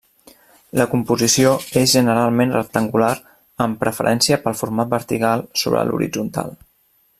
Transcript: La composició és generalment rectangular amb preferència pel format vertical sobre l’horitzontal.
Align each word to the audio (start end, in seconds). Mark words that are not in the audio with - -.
La 0.79 0.85
composició 0.93 1.51
és 1.81 1.93
generalment 1.97 2.55
rectangular 2.57 3.11
amb 3.67 3.79
preferència 3.85 4.41
pel 4.47 4.59
format 4.63 4.91
vertical 4.97 5.47
sobre 5.65 5.87
l’horitzontal. 5.91 6.53